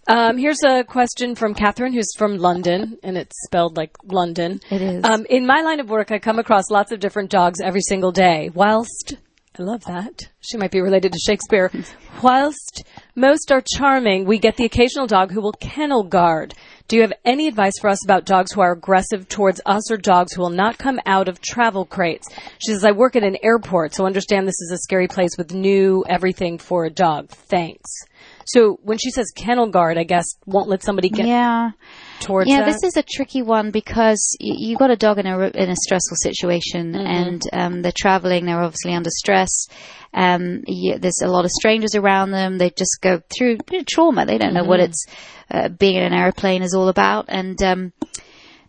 [0.06, 4.60] Um, here's a question from Catherine, who's from London, and it's spelled like London.
[4.70, 5.04] It is.
[5.06, 8.12] Um, in my line of work, I come across lots of different dogs every single
[8.12, 8.50] day.
[8.54, 9.16] Whilst
[9.58, 10.30] I love that.
[10.42, 11.72] She might be related to Shakespeare.
[12.24, 12.84] Whilst
[13.16, 16.54] most are charming, we get the occasional dog who will kennel guard.
[16.88, 19.98] Do you have any advice for us about dogs who are aggressive towards us or
[19.98, 22.28] dogs who will not come out of travel crates?
[22.60, 25.54] She says, I work at an airport, so understand this is a scary place with
[25.54, 27.30] new everything for a dog.
[27.30, 27.90] Thanks.
[28.46, 31.72] So when she says kennel guard, I guess won't let somebody get yeah.
[32.24, 32.66] Towards Yeah, that.
[32.66, 35.76] this is a tricky one because y- you got a dog in a in a
[35.76, 38.46] stressful situation, and um, they're traveling.
[38.46, 39.68] They're obviously under stress.
[40.14, 42.58] Um, y there's a lot of strangers around them.
[42.58, 44.26] They just go through you trauma.
[44.26, 45.06] They don't know what it's
[45.52, 47.94] uh, being in an airplane is all about, and um,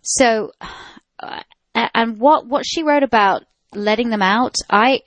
[0.02, 0.52] so
[1.20, 1.42] uh,
[1.74, 3.42] and what what she wrote about
[3.74, 5.00] letting them out, I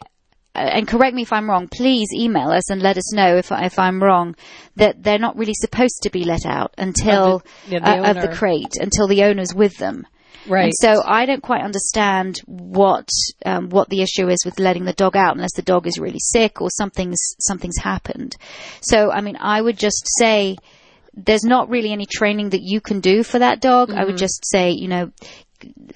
[0.57, 3.77] and correct me if I'm wrong, please email us and let us know if, if
[3.79, 4.35] I'm wrong,
[4.75, 8.09] that they're not really supposed to be let out until, Of the- yeah, the uh,
[8.11, 10.05] of the crate, until the owner's with them.
[10.47, 10.65] right.
[10.65, 13.09] And so I don't quite understand what
[13.45, 16.19] um, what the issue is with letting the dog out unless the dog is really
[16.19, 18.35] sick or something's something's happened.
[18.81, 20.57] So I mean, I would just say
[21.13, 23.91] there's not really any training that you can do for that dog.
[23.91, 25.11] I would just say, you know,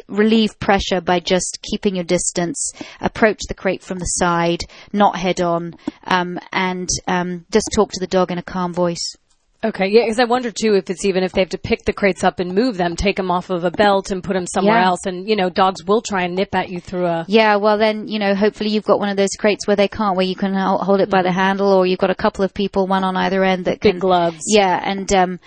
[0.07, 4.61] relieve pressure by just keeping your distance, approach the crate from the side,
[4.93, 9.15] not head on, um, and um, just talk to the dog in a calm voice.
[9.63, 11.93] Okay, yeah, because I wonder too if it's even if they have to pick the
[11.93, 14.79] crates up and move them, take them off of a belt and put them somewhere
[14.79, 14.87] Yeah.
[14.87, 17.25] else, and you know, dogs will try and nip at you through a.
[17.27, 20.17] Yeah, well then, you know, hopefully you've got one of those crates where they can't,
[20.17, 22.87] where you can hold it by the handle, or you've got a couple of people,
[22.87, 23.99] one on either end that Big can.
[23.99, 24.39] gloves.
[24.47, 25.39] Yeah, and um,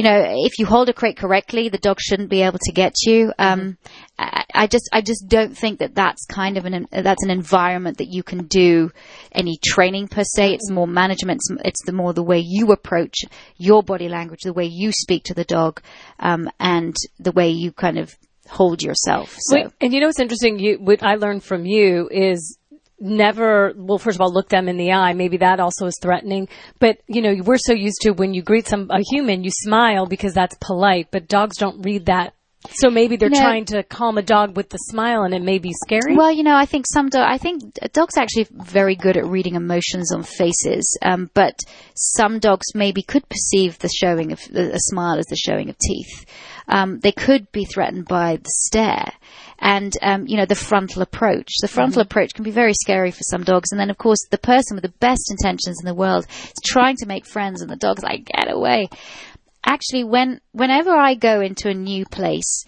[0.00, 2.94] you know, if you hold a crate correctly, the dog shouldn't be able to get
[3.02, 3.34] you.
[3.38, 3.76] Um,
[4.18, 7.98] I, I just, I just don't think that that's kind of an that's an environment
[7.98, 8.92] that you can do
[9.30, 10.54] any training per se.
[10.54, 11.42] It's more management.
[11.42, 13.26] It's, it's the more the way you approach
[13.58, 15.82] your body language, the way you speak to the dog,
[16.18, 18.16] um, and the way you kind of
[18.48, 19.36] hold yourself.
[19.38, 19.56] So.
[19.56, 20.58] Wait, and you know what's interesting?
[20.58, 22.56] You, what I learned from you is
[23.00, 25.14] never, well, first of all, look them in the eye.
[25.14, 26.48] Maybe that also is threatening.
[26.78, 30.06] But, you know, we're so used to when you greet some, a human, you smile
[30.06, 32.34] because that's polite, but dogs don't read that.
[32.72, 33.40] So maybe they're No.
[33.40, 36.14] trying to calm a dog with the smile and it may be scary.
[36.14, 37.26] Well, you know, I think some dog.
[37.26, 37.62] I think
[37.94, 41.58] dogs actually very good at reading emotions on faces, um, but
[41.94, 46.26] some dogs maybe could perceive the showing of a smile as the showing of teeth.
[46.68, 49.12] Um, they could be threatened by the stare.
[49.58, 51.48] And um, you know the frontal approach.
[51.60, 53.72] The frontal approach can be very scary for some dogs.
[53.72, 56.96] And then, of course, the person with the best intentions in the world is trying
[56.96, 58.88] to make friends, and the dog's like, "Get away!"
[59.64, 62.64] actually when whenever I go into a new place,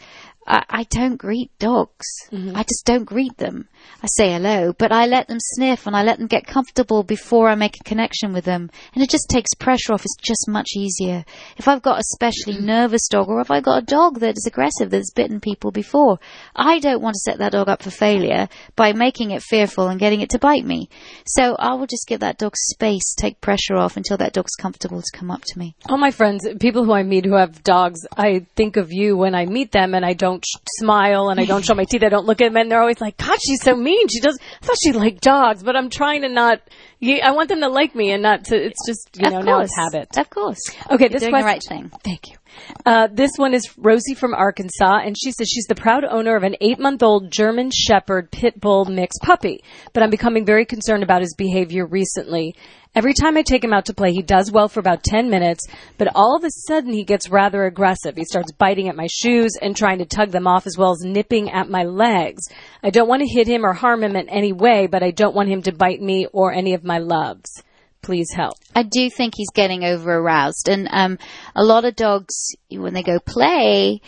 [0.47, 2.07] I, I don't greet dogs.
[2.55, 3.69] I just don't greet them.
[4.03, 7.49] I say hello, but I let them sniff and I let them get comfortable before
[7.49, 8.71] I make a connection with them.
[8.95, 10.05] And it just takes pressure off.
[10.05, 11.25] It's just much easier.
[11.57, 12.67] If I've got a specially mm-hmm.
[12.67, 16.19] nervous dog or if I've got a dog that is aggressive, that's bitten people before,
[16.57, 20.01] I don't want to set that dog up for failure by making it fearful and
[20.01, 20.89] getting it to bite me.
[21.27, 25.01] So I will just give that dog space, take pressure off until that dog's comfortable
[25.01, 25.75] to come up to me.
[25.89, 29.35] All my friends, people who I meet who have dogs, I think of you when
[29.35, 32.03] I meet them and I don't sh- smile and I don't show my teeth.
[32.03, 34.09] I don't look at them and they're always like, God, she's so mean.
[34.09, 36.61] She does, I thought she liked dogs, but I'm trying to not,
[37.03, 39.47] I want them to like me and not to, it's just, you of know, course.
[39.47, 40.09] now it's habit.
[40.19, 40.61] Of course.
[40.91, 41.91] Okay, You're this doing question, the right thing.
[42.05, 42.37] Thank you.
[42.85, 46.43] Uh, this one is Rosie from Arkansas, and she says she's the proud owner of
[46.43, 49.63] an eight-month-old German Shepherd Pit Bull mixed puppy,
[49.93, 52.55] but I'm becoming very concerned about his behavior recently.
[52.95, 55.67] Every time I take him out to play, he does well for about 10 minutes,
[55.97, 58.17] but all of a sudden he gets rather aggressive.
[58.17, 61.01] He starts biting at my shoes and trying to tug them off as well as
[61.01, 62.43] nipping at my legs.
[62.83, 65.35] I don't want to hit him or harm him in any way, but I don't
[65.35, 67.63] want him to bite me or any of my loves.
[68.03, 68.55] Please help.
[68.75, 70.69] I do think he's getting over aroused.
[70.69, 71.19] And um,
[71.55, 74.01] a lot of dogs, when they go play,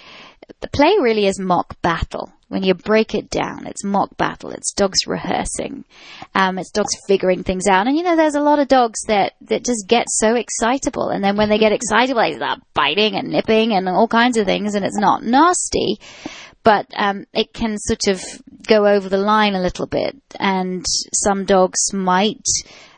[0.60, 2.32] the play really is mock battle.
[2.48, 4.50] When you break it down, it's mock battle.
[4.50, 5.84] It's dogs rehearsing.
[6.34, 7.86] Um, it's dogs figuring things out.
[7.86, 11.08] And you know, there's a lot of dogs that, that just get so excitable.
[11.08, 14.46] And then when they get excitable, they start biting and nipping and all kinds of
[14.46, 14.74] things.
[14.74, 15.98] And it's not nasty,
[16.62, 18.22] but um, it can sort of
[18.66, 20.16] go over the line a little bit.
[20.38, 22.46] And some dogs might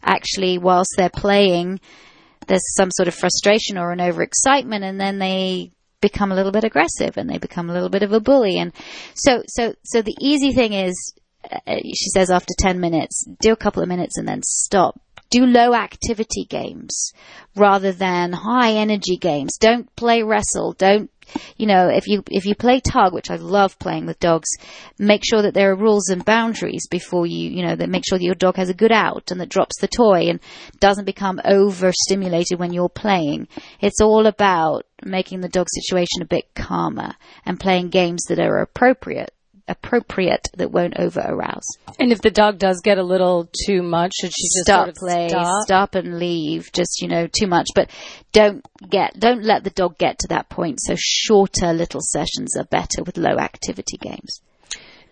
[0.03, 1.81] actually, whilst they're playing,
[2.47, 6.65] there's some sort of frustration or an overexcitement, and then they become a little bit
[6.65, 8.59] aggressive and they become a little bit of a bully.
[8.59, 8.73] And
[9.15, 11.15] so, so, so the easy thing is,
[11.51, 15.01] uh, she says after 10 minutes, do a couple of minutes and then stop.
[15.31, 17.13] Do low activity games
[17.57, 19.57] rather than high energy games.
[19.59, 20.73] Don't play wrestle.
[20.75, 21.11] Don't
[21.57, 24.49] you know, if you if you play tug, which I love playing with dogs,
[24.99, 28.19] make sure that there are rules and boundaries before you, you know, that make sure
[28.19, 30.41] that your dog has a good out and that drops the toy and
[30.81, 33.49] doesn't become overstimulated when you're playing.
[33.81, 38.59] It's all about making the dog situation a bit calmer and playing games that are
[38.59, 39.33] appropriate
[39.69, 41.67] appropriate that won't over arouse.
[41.99, 44.89] And if the dog does get a little too much, should she just stop sort
[44.89, 45.63] of play, stop?
[45.65, 46.71] stop and leave.
[46.73, 47.69] Just you know, too much.
[47.75, 47.91] But
[48.33, 50.81] don't get, don't let the dog get to that point.
[50.81, 54.41] So shorter little sessions are better with low activity games.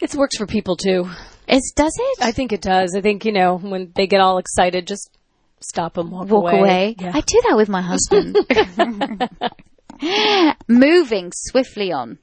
[0.01, 1.09] It works for people too.
[1.49, 2.19] Is does it?
[2.21, 2.95] I think it does.
[2.97, 5.11] I think you know when they get all excited, just
[5.61, 6.97] stop them, walk, walk away.
[6.99, 7.13] Yeah.
[7.15, 8.37] I do that with my husband.
[10.69, 12.19] Moving swiftly on.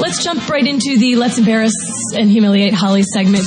[0.00, 1.74] Let's jump right into the let's embarrass
[2.14, 3.44] and humiliate Holly segment.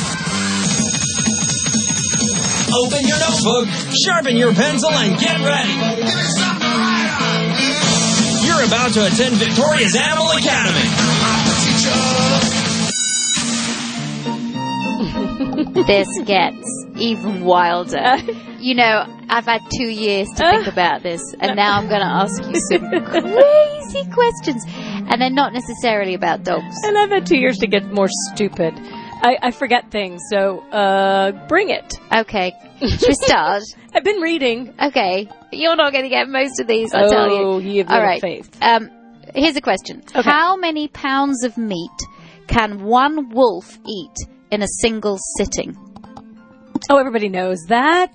[2.74, 3.68] Open your notebook,
[4.06, 5.74] sharpen your pencil, and get ready.
[8.46, 11.18] You're about to attend Victoria's Animal Academy.
[15.88, 18.18] this gets even wilder.
[18.60, 22.08] You know, I've had two years to think about this, and now I'm going to
[22.08, 24.66] ask you some crazy questions.
[25.10, 26.76] And they're not necessarily about dogs.
[26.84, 28.74] And I've had two years to get more stupid.
[28.78, 31.93] I, I forget things, so uh, bring it.
[32.15, 33.63] Okay, should we start?
[33.96, 34.76] I've been reading.
[34.80, 37.36] Okay, you're not going to get most of these, I'll tell you.
[37.41, 38.22] Oh, ye of All right.
[38.22, 38.56] faith.
[38.62, 38.91] Um,
[39.34, 40.04] here's a question.
[40.08, 40.22] Okay.
[40.22, 41.89] How many pounds of meat
[42.48, 44.15] can one wolf eat
[44.52, 45.76] in a single sitting?
[46.89, 48.13] Oh, everybody knows that.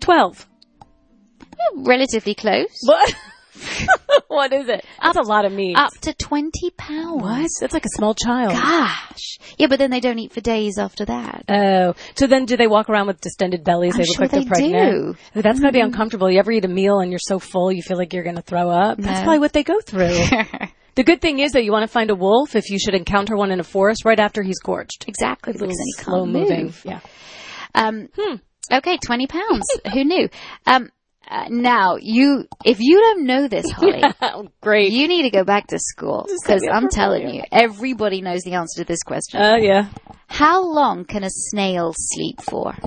[0.00, 0.48] Twelve.
[1.76, 2.76] Relatively close.
[2.84, 3.14] What?
[4.28, 4.84] what is it?
[5.02, 5.76] That's a lot of meat.
[5.76, 7.22] Up to 20 pounds.
[7.22, 7.50] What?
[7.60, 8.52] That's like a small child.
[8.52, 9.38] Gosh.
[9.58, 11.44] Yeah, but then they don't eat for days after that.
[11.48, 13.94] Oh, so then do they walk around with distended bellies?
[13.94, 15.16] I'm they look sure like they're they pregnant.
[15.34, 15.40] do.
[15.42, 16.30] That's gotta be uncomfortable.
[16.30, 18.70] You ever eat a meal and you're so full you feel like you're gonna throw
[18.70, 18.98] up?
[18.98, 20.08] That's probably what they go through.
[20.94, 23.36] the good thing is that you want to find a wolf if you should encounter
[23.36, 25.04] one in a forest right after he's gorged.
[25.08, 25.52] Exactly.
[25.52, 26.64] Little Because then he slow moving.
[26.64, 26.82] move.
[26.84, 27.00] Yeah.
[27.74, 28.08] Um,
[28.72, 29.64] Okay, 20 pounds.
[29.92, 30.28] Who knew?
[30.66, 30.90] Um,
[31.32, 34.92] uh, now, you, if you don't know this, Holly, Oh, great.
[34.92, 38.82] you need to go back to school because I'm telling you, everybody knows the answer
[38.82, 39.40] to this question.
[39.40, 39.88] Oh yeah.
[40.26, 42.74] How long can a snail sleep for?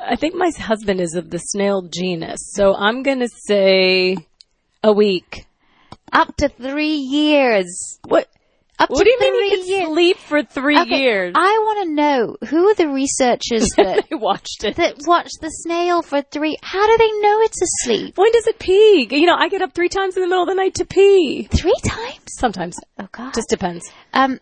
[0.00, 4.16] I think my husband is of the snail genus, so I'm gonna say
[4.82, 5.44] a week.
[6.12, 7.98] Up to three years.
[8.06, 8.28] What?
[8.80, 9.86] Up What to do you mean he could years.
[9.88, 11.32] sleep for three Okay, years?
[11.36, 14.76] I want to know who are the researchers that watched it.
[14.76, 16.56] that watch the snail for three.
[16.62, 18.16] How do they know it's asleep?
[18.16, 19.08] When does it pee?
[19.10, 21.48] You know, I get up three times in the middle of the night to pee.
[21.50, 22.20] Three times?
[22.38, 22.76] Sometimes.
[23.00, 23.34] Oh God!
[23.34, 23.90] Just depends.
[24.12, 24.38] Um,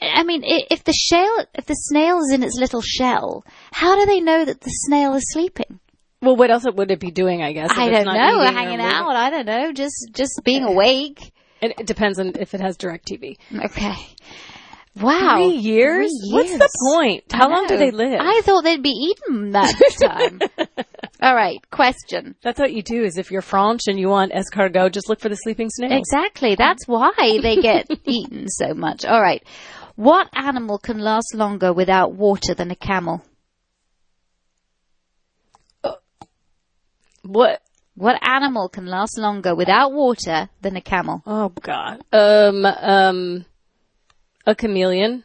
[0.00, 4.06] I mean, if the shell, if the snail is in its little shell, how do
[4.06, 5.80] they know that the snail is sleeping?
[6.20, 7.70] Well, what else would it be doing, I guess?
[7.72, 8.40] I don't know.
[8.52, 9.16] Hanging out.
[9.16, 9.72] I don't know.
[9.72, 11.32] Just, just being awake.
[11.62, 13.36] And it depends on if it has DirecTV.
[13.66, 13.94] Okay.
[15.00, 15.36] Wow.
[15.36, 16.10] Three years?
[16.22, 17.24] Three What's the point?
[17.32, 18.20] How long do they live?
[18.20, 20.40] I thought they'd be eaten that time.
[21.22, 21.58] All right.
[21.70, 22.34] Question.
[22.42, 25.30] That's what you do is if you're French and you want escargot, just look for
[25.30, 25.96] the sleeping snail.
[25.96, 26.56] Exactly.
[26.56, 29.04] That's why they get eaten so much.
[29.06, 29.42] All right.
[29.96, 33.22] What animal can last longer without water than a camel?
[35.84, 35.92] Uh,
[37.22, 37.62] what?
[37.94, 41.22] What animal can last longer without water than a camel?
[41.26, 42.02] Oh God.
[42.12, 42.64] Um.
[42.64, 43.44] Um.
[44.46, 45.24] A chameleon.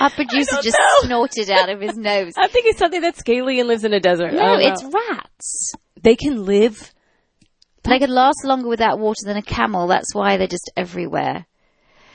[0.00, 1.06] Our producer just know.
[1.06, 2.32] snorted out of his nose.
[2.36, 4.32] I think it's something that's scaly and lives in a desert.
[4.32, 4.72] I No, don't know.
[4.72, 5.72] it's rats.
[6.02, 6.92] they can live.
[7.84, 9.86] But they could last longer without water than a camel.
[9.86, 11.46] That's why they're just everywhere.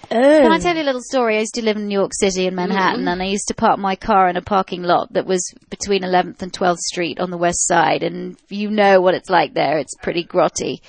[0.09, 0.39] Oh.
[0.41, 1.35] Can I tell you a little story?
[1.35, 3.77] I used to live in New York City in Manhattan, and I used to park
[3.77, 7.37] my car in a parking lot that was between 11th and 12th Street on the
[7.37, 8.03] west side.
[8.03, 9.77] And you know what it's like there.
[9.77, 10.79] It's pretty grotty.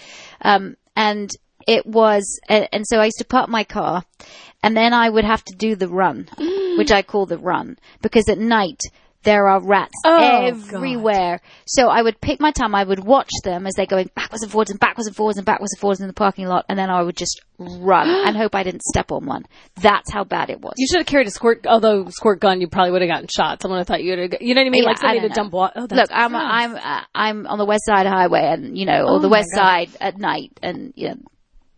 [0.40, 1.30] Um, and
[1.66, 4.04] it was, and, and so I used to park my car,
[4.62, 6.28] and then I would have to do the run,
[6.78, 8.80] which I call the run, because at night
[9.28, 11.40] there are rats Oh, everywhere.
[11.66, 12.74] So I would pick my time.
[12.74, 15.44] I would watch them as they're going backwards and forwards and backwards and forwards and
[15.46, 18.54] backwards and forwards in the parking lot, and then I would just run and hope
[18.54, 19.44] I didn't step on one.
[19.76, 20.74] That's how bad it was.
[20.78, 21.66] You should have carried a squirt.
[21.66, 23.60] Although squirt gun, you probably would have gotten shot.
[23.60, 24.42] Someone thought you would have.
[24.42, 24.82] You know what I mean?
[24.82, 25.72] Yeah, like somebody to dump water.
[25.76, 26.42] Oh, Look, I'm gross.
[26.44, 29.48] I'm uh, I'm on the west side highway, and you know, or Oh the west
[29.54, 29.60] gosh.
[29.60, 31.16] side at night, and you know,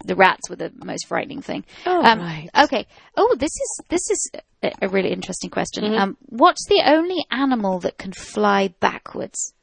[0.04, 1.64] the rats were the most frightening thing.
[1.86, 2.48] Oh, um, right.
[2.64, 2.86] Okay.
[3.16, 4.30] Oh, this is this is
[4.62, 5.84] a, really interesting question.
[5.84, 6.02] Mm-hmm.
[6.02, 9.54] Um, what's the only animal that can fly backwards?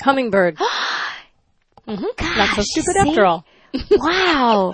[0.00, 0.56] hummingbird.
[1.86, 3.08] Gosh, Not so stupid see?
[3.10, 3.44] after all.
[3.90, 4.72] Wow.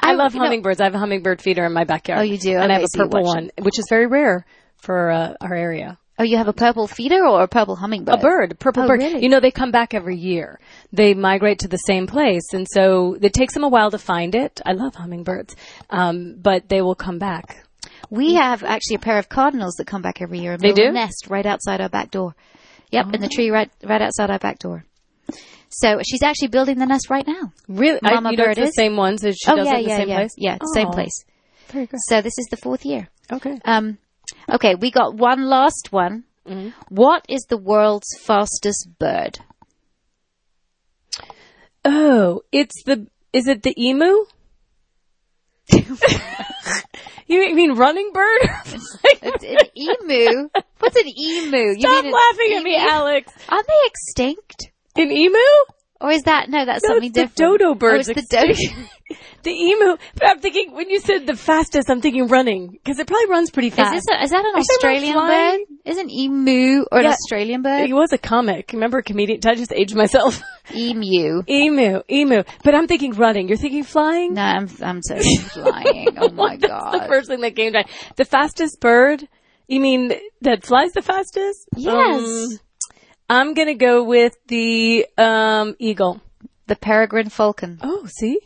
[0.00, 0.80] I, love you know- hummingbirds.
[0.80, 2.20] I have a hummingbird feeder in my backyard.
[2.20, 2.56] Oh, you do?
[2.56, 5.98] And I have a purple one, which is very rare for uh, our area.
[6.18, 8.14] Oh, you have a purple feeder or a purple hummingbird?
[8.14, 9.00] A bird, purple Oh, bird.
[9.00, 9.22] really?
[9.22, 10.60] You know, they come back every year.
[10.92, 14.34] They migrate to the same place, and so it takes them a while to find
[14.34, 14.60] it.
[14.64, 15.56] I love hummingbirds,
[15.90, 17.64] um, but they will come back.
[18.10, 20.92] We have actually a pair of cardinals that come back every year and They do?
[20.92, 22.36] nest right outside our back door.
[22.92, 24.84] Yep, in the tree right right outside our back door.
[25.68, 27.52] So she's actually building the nest right now.
[27.66, 28.74] Really, I, Mama you know, bird the is?
[28.76, 30.34] same ones as she oh does yeah, it in the yeah, same yeah, place.
[30.36, 31.24] yeah, same Oh, place.
[31.68, 31.98] Very good.
[32.08, 33.08] So this is the fourth year.
[33.32, 33.58] Okay.
[33.64, 33.98] Um,
[34.50, 36.24] okay, we got one last one.
[36.46, 36.70] Mm-hmm.
[36.88, 39.38] What is the world's fastest bird?
[41.84, 43.06] Oh, it's the.
[43.32, 44.26] Is it the emu?
[47.26, 48.40] you mean running bird?
[49.26, 50.48] It's an emu.
[50.78, 51.80] What's an emu?
[51.80, 52.76] Stop laughing at me.
[52.76, 53.32] Alex.
[53.48, 54.70] Aren't they extinct?
[54.96, 55.38] An emu?
[56.04, 56.64] Or is that no?
[56.66, 57.58] That's No, something it's the different.
[57.60, 58.54] dodo Oh, birds it's the dodo.
[59.42, 59.96] The emu.
[60.14, 63.50] But I'm thinking when you said the fastest, I'm thinking running because it probably runs
[63.50, 63.92] pretty Is fast.
[63.92, 65.60] this a, is that an Are you talking Australian bird?
[65.84, 67.90] Isn't emu or an Australian bird?
[67.90, 68.70] It was a comic.
[68.72, 69.40] Remember a comedian?
[69.40, 70.40] Did I just age myself?
[70.74, 71.42] Emu.
[71.46, 72.42] emu, emu.
[72.64, 73.48] But I'm thinking running.
[73.48, 74.32] You're thinking flying?
[74.32, 75.16] No, I'm I'm so
[75.52, 76.08] flying.
[76.16, 77.06] Oh my the god.
[77.06, 77.88] first thing that came to mind.
[78.16, 79.28] The fastest bird?
[79.68, 81.68] You mean that flies the fastest?
[81.76, 82.24] Yes.
[82.24, 82.58] Um,
[83.28, 86.20] I'm gonna go with the um, eagle.
[86.66, 87.78] The peregrine falcon.
[87.82, 88.38] Oh, see,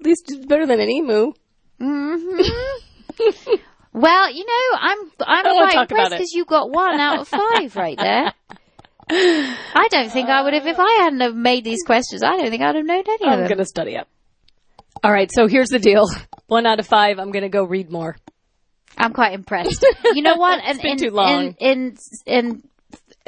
[0.00, 1.32] at least it's better than an emu.
[3.94, 7.96] Well, you know, I'm I'm quite impressed because you got one out of five right
[7.96, 8.32] there.
[9.08, 12.24] I don't think I would have if I hadn't have made these questions.
[12.24, 13.42] I don't think I'd have known any of them.
[13.44, 14.08] I'm gonna study up.
[15.04, 16.08] All right, so here's the deal.
[16.48, 17.20] One out of five.
[17.20, 18.16] I'm gonna go read more.
[18.98, 19.86] I'm quite impressed.
[20.12, 20.60] You know what?
[20.64, 21.30] And been in, too long.
[21.30, 22.62] In, in in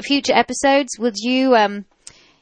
[0.03, 1.85] future episodes, would you um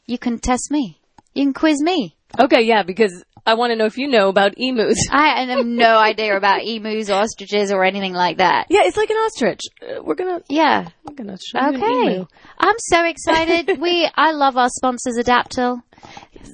[0.07, 1.01] you can test me.
[1.35, 2.17] You can quiz me.
[2.39, 4.99] Okay, yeah, because I want to know if you know about emus.
[5.11, 8.67] I have no idea about emus, ostriches, or anything like that.
[8.71, 9.61] yeah, it's like an ostrich.
[9.83, 10.89] Uh, we're gonna, Yeah.
[11.05, 12.27] we're gonna show you an Okay.
[12.59, 13.79] I'm so excited.
[13.81, 15.83] we I love our sponsors Adaptil.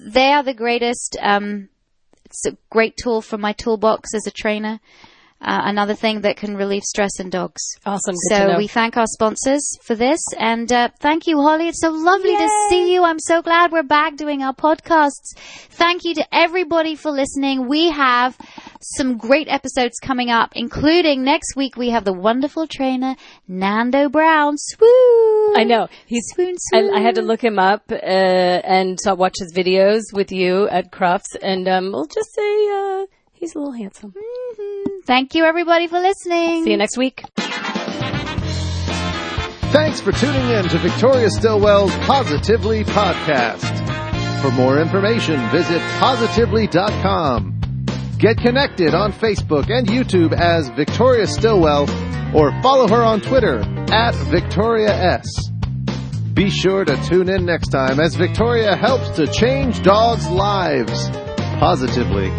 [0.06, 1.16] They are the greatest.
[1.20, 1.68] Um,
[2.24, 4.80] it's a great tool for my toolbox as a trainer.
[5.42, 7.62] Uh, another thing that can relieve stress in dogs.
[7.86, 8.14] Awesome.
[8.28, 11.68] Good So we thank our sponsors for this, and uh, thank you, Holly.
[11.68, 13.04] It's so lovely to see you.
[13.04, 15.34] I'm so glad we're back doing our podcasts.
[15.36, 17.68] Thank you to everybody for listening.
[17.68, 18.36] We have
[18.82, 21.74] some great episodes coming up, including next week.
[21.74, 23.16] We have the wonderful trainer
[23.48, 24.58] Nando Brown.
[24.58, 25.56] Swoon.
[25.56, 26.26] I know he's.
[26.34, 26.94] Swoon, I, swoon.
[26.94, 31.34] I had to look him up uh, and watch his videos with you at Crufts,
[31.40, 33.06] and um, we'll just say uh,
[33.40, 34.12] he's a little handsome.
[34.12, 35.00] Mm-hmm.
[35.04, 36.64] Thank you, everybody, for listening.
[36.64, 37.24] See you next week.
[39.72, 44.42] Thanks for tuning in to Victoria Stilwell's Positively Podcast.
[44.42, 47.56] For more information, visit positively.com.
[48.18, 51.88] Get connected on Facebook and YouTube as Victoria Stilwell
[52.34, 53.60] or follow her on Twitter
[53.92, 55.50] at Victoria S.
[56.34, 61.08] Be sure to tune in next time as Victoria helps to change dogs' lives
[61.58, 62.30] positively.